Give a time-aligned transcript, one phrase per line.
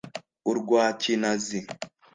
[0.51, 1.59] urwa Kinazi